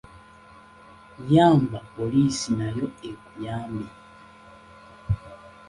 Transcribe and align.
Yamba 1.33 1.79
poliisi 1.95 2.49
nayo 2.59 2.87
ekuyambe. 3.09 3.87